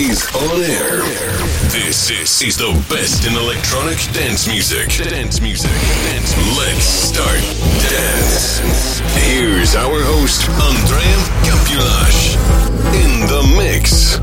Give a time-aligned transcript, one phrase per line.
[0.00, 1.00] is on air.
[1.72, 4.88] This, this is the best in electronic dance music.
[5.08, 5.70] Dance music.
[5.70, 6.36] Dance.
[6.58, 7.40] Let's start
[7.80, 8.60] dance.
[9.24, 11.00] Here's our host, Andre
[11.48, 12.36] Capelache,
[12.92, 14.18] in the mix.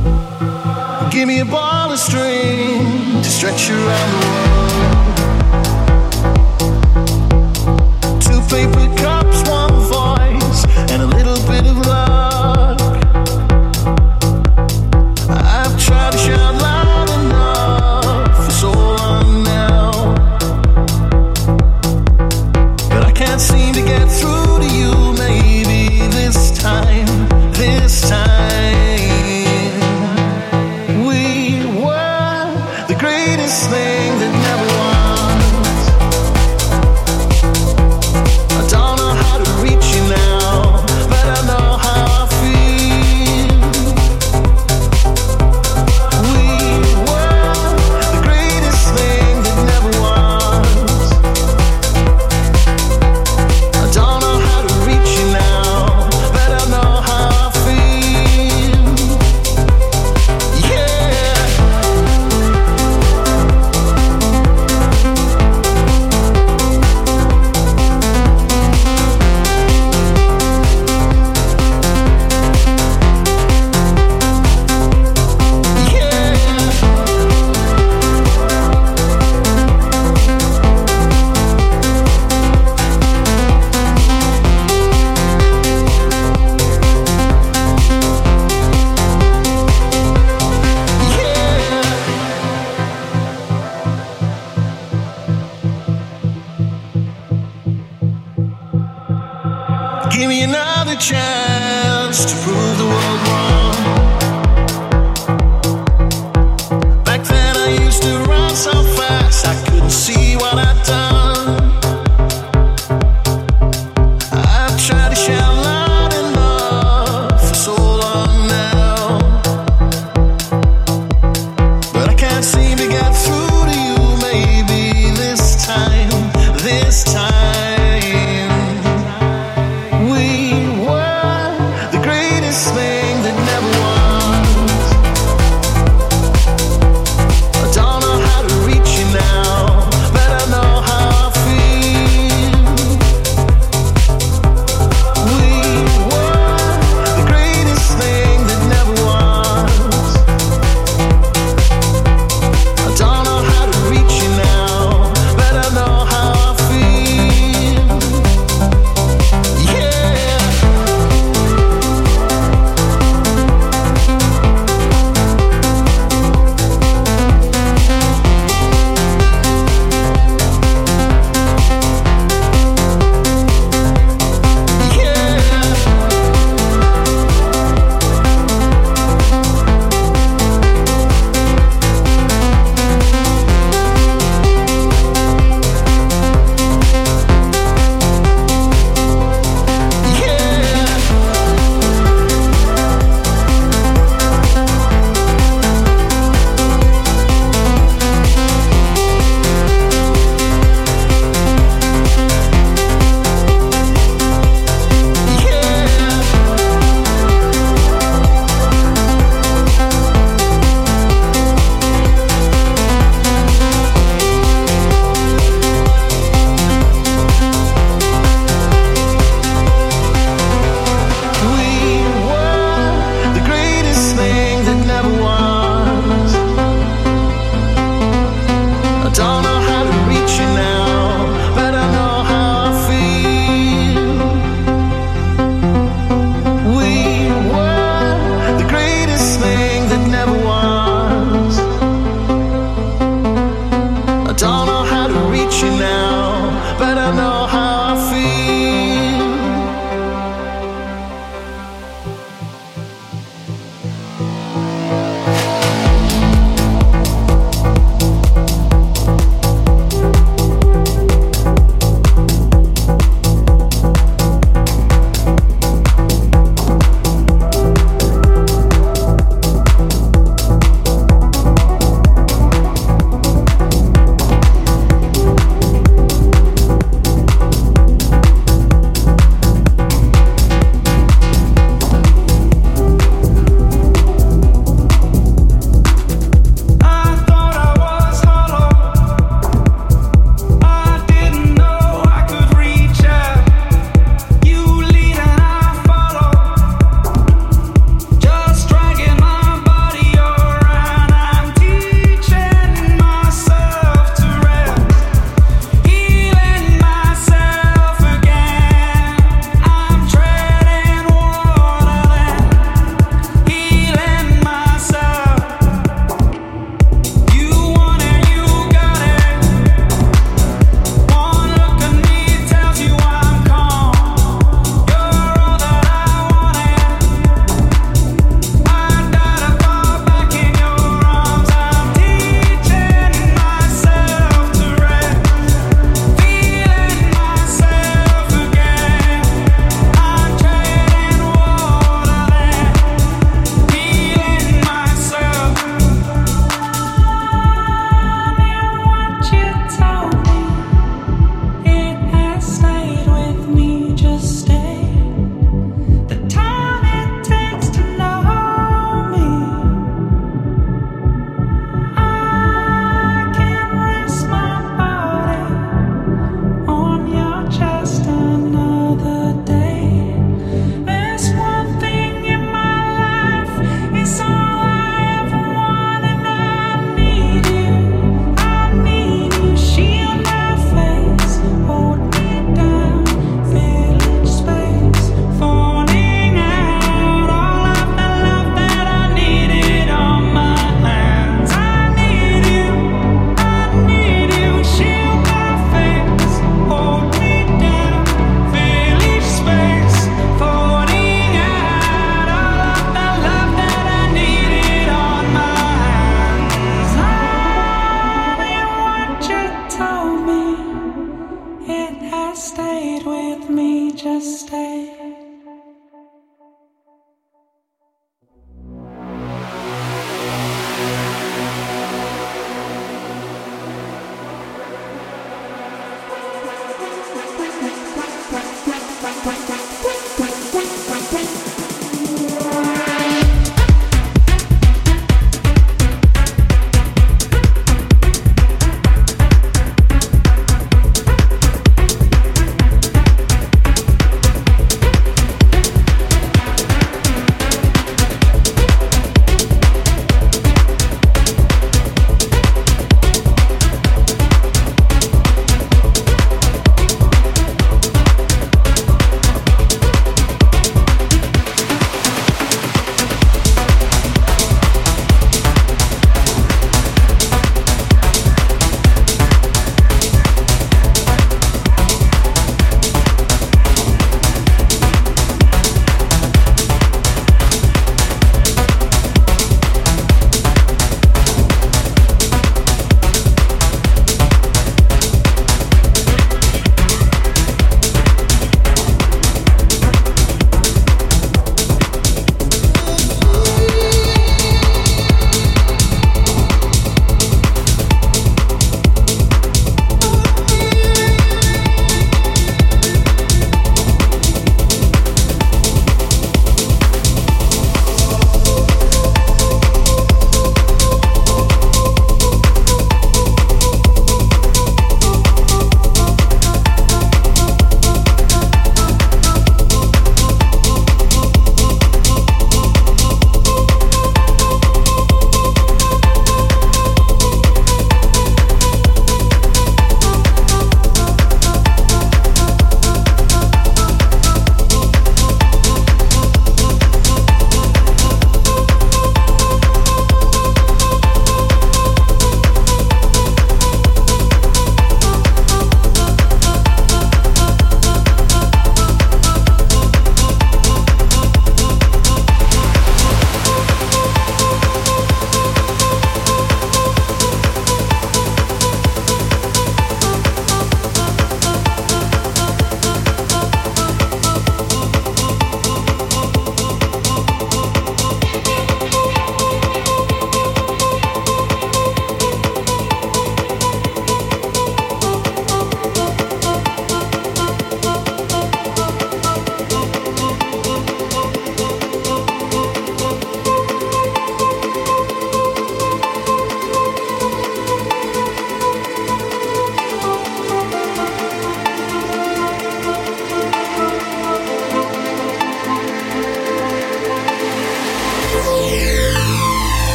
[1.12, 5.02] Give me a ball of string to stretch around the world.
[8.22, 8.83] Two paper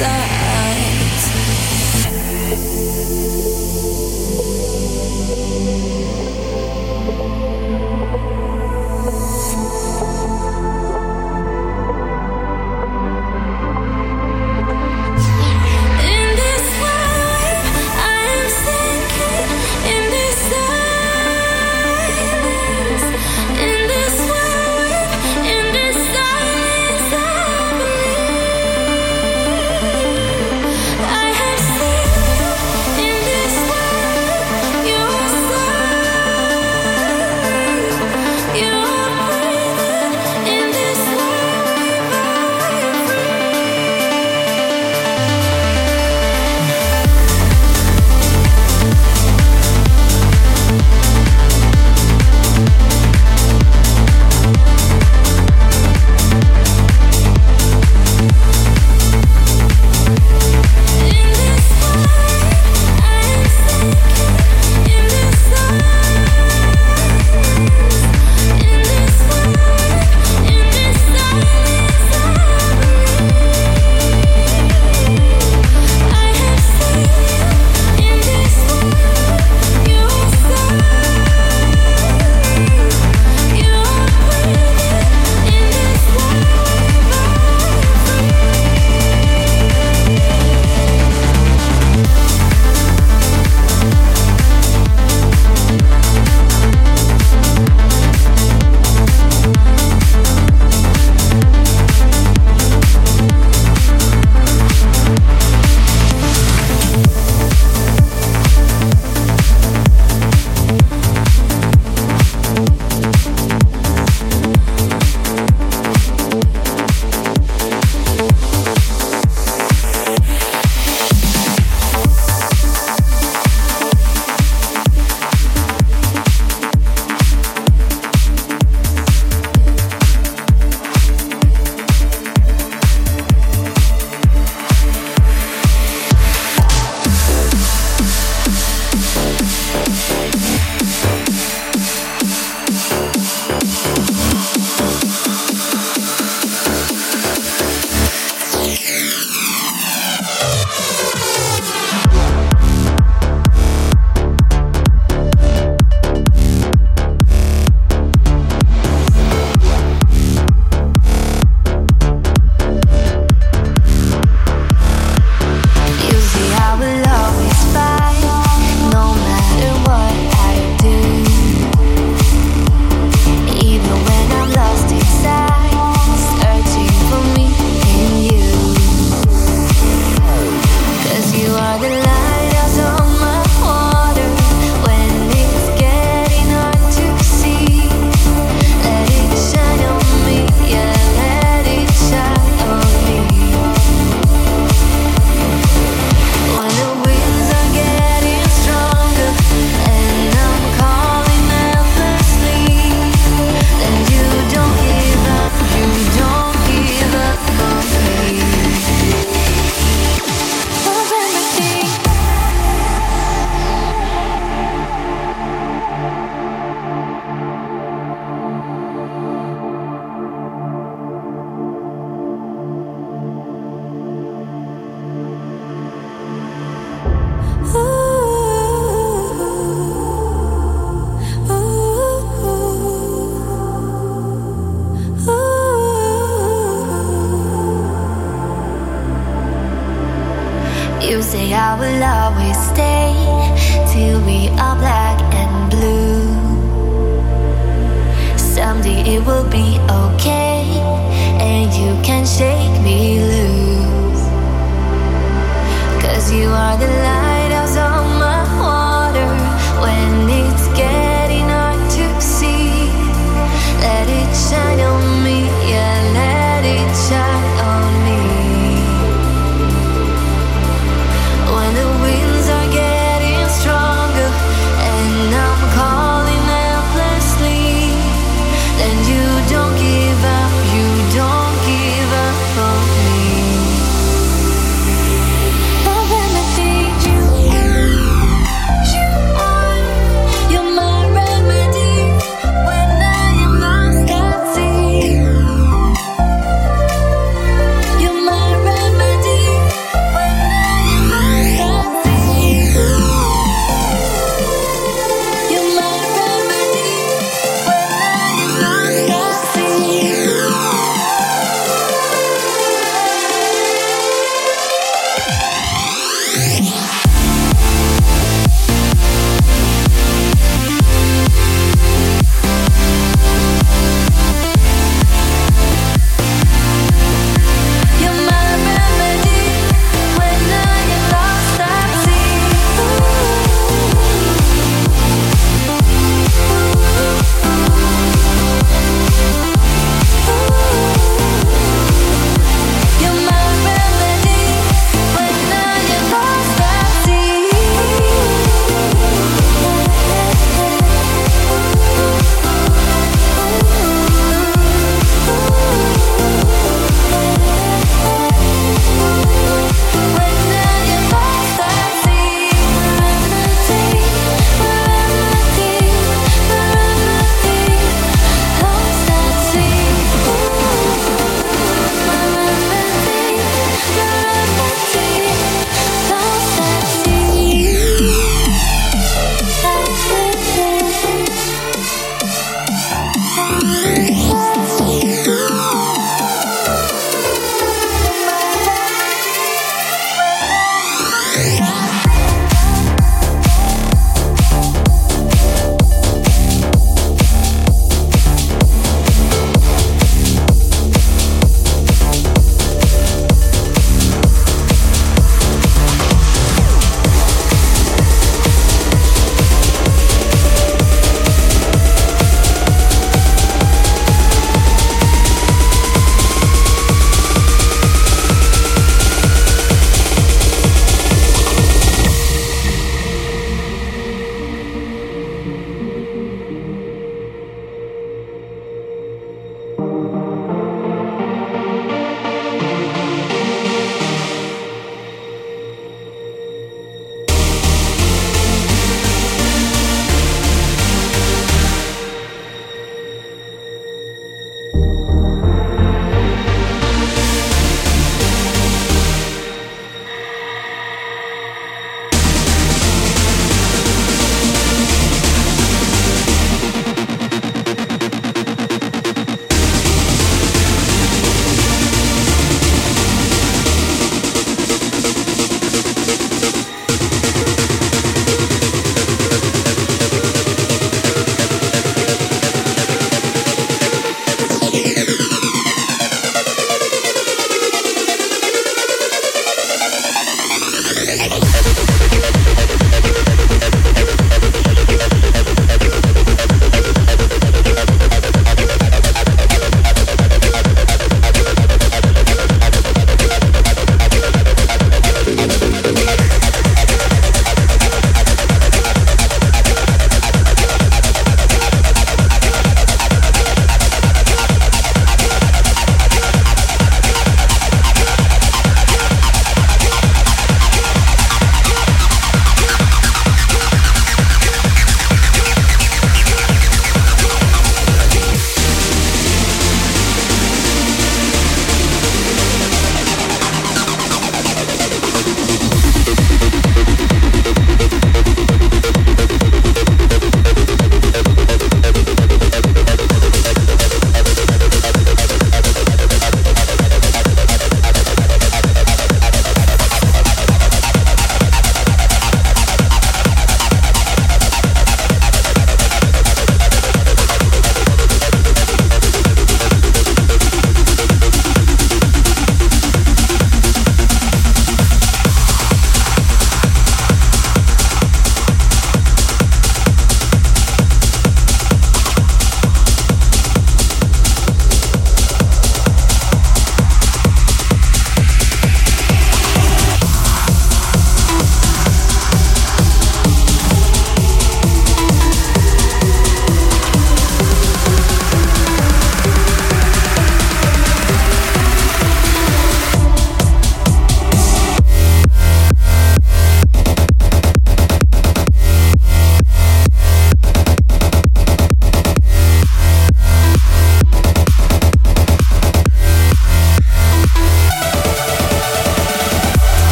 [0.00, 0.49] don't